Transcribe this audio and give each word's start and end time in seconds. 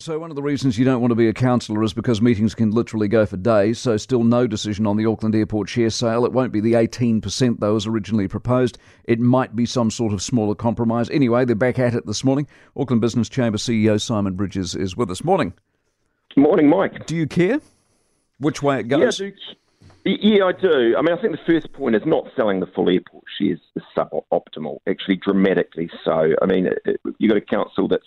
So, 0.00 0.18
one 0.18 0.30
of 0.30 0.36
the 0.36 0.42
reasons 0.42 0.78
you 0.78 0.86
don't 0.86 1.02
want 1.02 1.10
to 1.10 1.14
be 1.14 1.28
a 1.28 1.34
councillor 1.34 1.82
is 1.82 1.92
because 1.92 2.22
meetings 2.22 2.54
can 2.54 2.70
literally 2.70 3.06
go 3.06 3.26
for 3.26 3.36
days. 3.36 3.78
So, 3.78 3.98
still 3.98 4.24
no 4.24 4.46
decision 4.46 4.86
on 4.86 4.96
the 4.96 5.04
Auckland 5.04 5.34
Airport 5.34 5.68
share 5.68 5.90
sale. 5.90 6.24
It 6.24 6.32
won't 6.32 6.52
be 6.52 6.60
the 6.60 6.72
18% 6.72 7.60
though, 7.60 7.76
as 7.76 7.86
originally 7.86 8.26
proposed. 8.26 8.78
It 9.04 9.20
might 9.20 9.54
be 9.54 9.66
some 9.66 9.90
sort 9.90 10.14
of 10.14 10.22
smaller 10.22 10.54
compromise. 10.54 11.10
Anyway, 11.10 11.44
they're 11.44 11.54
back 11.54 11.78
at 11.78 11.92
it 11.92 12.06
this 12.06 12.24
morning. 12.24 12.46
Auckland 12.78 13.02
Business 13.02 13.28
Chamber 13.28 13.58
CEO 13.58 14.00
Simon 14.00 14.36
Bridges 14.36 14.74
is 14.74 14.96
with 14.96 15.10
us. 15.10 15.22
Morning. 15.22 15.52
Morning, 16.34 16.70
Mike. 16.70 17.04
Do 17.04 17.14
you 17.14 17.26
care 17.26 17.60
which 18.38 18.62
way 18.62 18.80
it 18.80 18.88
goes? 18.88 19.20
Yeah, 19.20 19.28
yeah, 20.06 20.44
I 20.46 20.52
do. 20.52 20.96
I 20.96 21.02
mean, 21.02 21.12
I 21.12 21.20
think 21.20 21.32
the 21.32 21.44
first 21.46 21.70
point 21.74 21.94
is 21.94 22.02
not 22.06 22.24
selling 22.34 22.60
the 22.60 22.66
full 22.74 22.88
airport 22.88 23.24
shares 23.38 23.60
is 23.76 23.82
actually 24.88 25.16
dramatically 25.16 25.90
so. 26.04 26.34
I 26.42 26.46
mean, 26.46 26.68
uh, 26.68 26.90
uh, 26.90 27.10
you've 27.18 27.30
got 27.30 27.36
a 27.38 27.40
council 27.40 27.88
that's, 27.88 28.06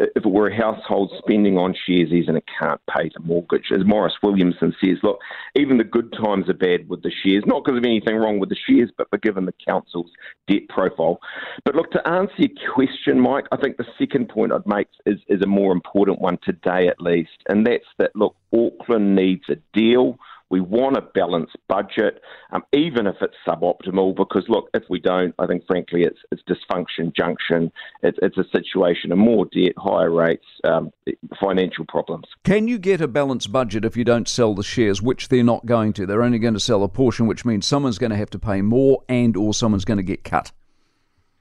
uh, 0.00 0.06
if 0.16 0.24
it 0.24 0.28
were 0.28 0.48
a 0.48 0.56
household 0.56 1.12
spending 1.18 1.58
on 1.58 1.74
shares, 1.86 2.10
is, 2.12 2.28
and 2.28 2.36
it 2.36 2.44
can't 2.60 2.80
pay 2.88 3.10
the 3.14 3.20
mortgage. 3.20 3.70
As 3.72 3.84
Maurice 3.84 4.16
Williamson 4.22 4.74
says, 4.82 4.98
look, 5.02 5.18
even 5.54 5.78
the 5.78 5.84
good 5.84 6.12
times 6.12 6.48
are 6.48 6.54
bad 6.54 6.88
with 6.88 7.02
the 7.02 7.12
shares, 7.22 7.44
not 7.46 7.64
because 7.64 7.78
of 7.78 7.84
anything 7.84 8.16
wrong 8.16 8.38
with 8.38 8.48
the 8.48 8.56
shares, 8.68 8.90
but 8.96 9.22
given 9.22 9.46
the 9.46 9.54
council's 9.66 10.10
debt 10.48 10.68
profile. 10.68 11.18
But 11.64 11.74
look, 11.74 11.90
to 11.92 12.08
answer 12.08 12.34
your 12.38 12.50
question, 12.74 13.20
Mike, 13.20 13.46
I 13.52 13.56
think 13.56 13.76
the 13.76 13.86
second 13.98 14.28
point 14.28 14.52
I'd 14.52 14.66
make 14.66 14.88
is, 15.06 15.18
is 15.28 15.42
a 15.42 15.46
more 15.46 15.72
important 15.72 16.20
one 16.20 16.38
today 16.42 16.88
at 16.88 17.00
least, 17.00 17.30
and 17.48 17.66
that's 17.66 17.84
that, 17.98 18.14
look, 18.14 18.34
Auckland 18.54 19.14
needs 19.14 19.44
a 19.48 19.56
deal 19.72 20.18
we 20.52 20.60
want 20.60 20.98
a 20.98 21.00
balanced 21.00 21.56
budget, 21.66 22.20
um, 22.52 22.62
even 22.74 23.06
if 23.06 23.16
it's 23.22 23.34
suboptimal, 23.48 24.14
because 24.14 24.44
look, 24.48 24.68
if 24.74 24.84
we 24.90 25.00
don't, 25.00 25.34
I 25.38 25.46
think 25.46 25.66
frankly 25.66 26.02
it's, 26.02 26.18
it's 26.30 26.42
dysfunction 26.42 27.16
junction. 27.16 27.72
It's, 28.02 28.18
it's 28.20 28.36
a 28.36 28.44
situation 28.54 29.10
of 29.12 29.18
more 29.18 29.46
debt, 29.46 29.72
higher 29.78 30.10
rates, 30.10 30.44
um, 30.64 30.92
financial 31.40 31.86
problems. 31.86 32.26
Can 32.44 32.68
you 32.68 32.78
get 32.78 33.00
a 33.00 33.08
balanced 33.08 33.50
budget 33.50 33.86
if 33.86 33.96
you 33.96 34.04
don't 34.04 34.28
sell 34.28 34.54
the 34.54 34.62
shares, 34.62 35.00
which 35.00 35.28
they're 35.28 35.42
not 35.42 35.64
going 35.64 35.94
to? 35.94 36.04
They're 36.04 36.22
only 36.22 36.38
going 36.38 36.54
to 36.54 36.60
sell 36.60 36.84
a 36.84 36.88
portion, 36.88 37.26
which 37.26 37.46
means 37.46 37.66
someone's 37.66 37.98
going 37.98 38.10
to 38.10 38.16
have 38.18 38.30
to 38.30 38.38
pay 38.38 38.60
more 38.60 39.02
and 39.08 39.34
or 39.38 39.54
someone's 39.54 39.86
going 39.86 39.96
to 39.96 40.04
get 40.04 40.22
cut. 40.22 40.52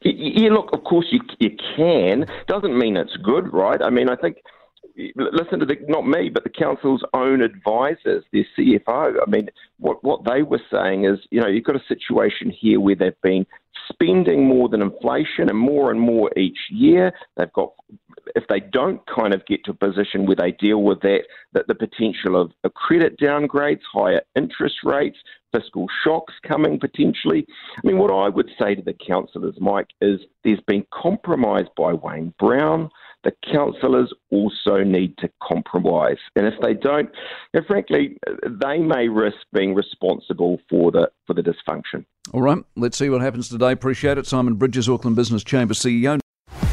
Yeah, 0.03 0.51
look, 0.51 0.69
of 0.71 0.85
course 0.85 1.07
you, 1.11 1.19
you 1.39 1.51
can. 1.75 2.25
Doesn't 2.47 2.77
mean 2.77 2.95
it's 2.95 3.15
good, 3.17 3.53
right? 3.53 3.81
I 3.81 3.89
mean, 3.89 4.09
I 4.09 4.15
think 4.15 4.37
listen 5.15 5.59
to 5.59 5.65
the 5.65 5.77
not 5.87 6.07
me, 6.07 6.29
but 6.29 6.43
the 6.43 6.49
council's 6.49 7.03
own 7.13 7.41
advisors, 7.41 8.23
their 8.31 8.45
CFO. 8.57 9.15
I 9.25 9.29
mean, 9.29 9.49
what 9.79 10.03
what 10.03 10.23
they 10.25 10.43
were 10.43 10.61
saying 10.71 11.05
is, 11.05 11.19
you 11.29 11.41
know, 11.41 11.47
you've 11.47 11.63
got 11.63 11.75
a 11.75 11.83
situation 11.87 12.49
here 12.51 12.79
where 12.79 12.95
they've 12.95 13.21
been 13.21 13.45
spending 13.91 14.45
more 14.45 14.69
than 14.69 14.81
inflation 14.81 15.49
and 15.49 15.57
more 15.57 15.91
and 15.91 15.99
more 15.99 16.31
each 16.37 16.57
year. 16.69 17.11
They've 17.37 17.51
got 17.53 17.73
if 18.35 18.43
they 18.47 18.59
don't 18.59 19.01
kind 19.07 19.33
of 19.33 19.45
get 19.45 19.63
to 19.65 19.71
a 19.71 19.73
position 19.73 20.25
where 20.25 20.35
they 20.35 20.51
deal 20.51 20.81
with 20.81 21.01
that, 21.01 21.21
that 21.53 21.67
the 21.67 21.75
potential 21.75 22.39
of, 22.39 22.51
of 22.63 22.73
credit 22.73 23.19
downgrades, 23.19 23.81
higher 23.91 24.21
interest 24.35 24.77
rates, 24.83 25.17
fiscal 25.53 25.87
shocks 26.03 26.33
coming 26.47 26.79
potentially. 26.79 27.45
I 27.77 27.87
mean, 27.87 27.97
what 27.97 28.11
I 28.11 28.29
would 28.29 28.49
say 28.59 28.75
to 28.75 28.81
the 28.81 28.93
councillors, 28.93 29.55
Mike, 29.59 29.87
is 30.01 30.21
there's 30.43 30.61
been 30.61 30.85
compromise 30.93 31.65
by 31.75 31.93
Wayne 31.93 32.33
Brown 32.39 32.89
the 33.23 33.33
councillors 33.51 34.13
also 34.31 34.83
need 34.83 35.17
to 35.19 35.29
compromise. 35.41 36.17
And 36.35 36.47
if 36.47 36.53
they 36.61 36.73
don't, 36.73 37.09
and 37.53 37.65
frankly, 37.65 38.17
they 38.43 38.79
may 38.79 39.07
risk 39.07 39.37
being 39.53 39.75
responsible 39.75 40.59
for 40.69 40.91
the 40.91 41.09
for 41.27 41.33
the 41.33 41.41
dysfunction. 41.41 42.05
All 42.33 42.41
right, 42.41 42.63
let's 42.75 42.97
see 42.97 43.09
what 43.09 43.21
happens 43.21 43.49
today. 43.49 43.71
Appreciate 43.71 44.17
it. 44.17 44.25
Simon 44.25 44.55
Bridges, 44.55 44.89
Auckland 44.89 45.15
Business 45.15 45.43
Chamber 45.43 45.73
CEO. 45.73 46.20